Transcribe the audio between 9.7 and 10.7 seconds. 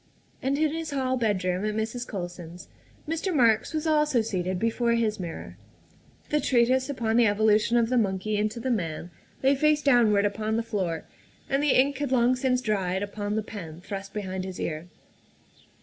down ward upon the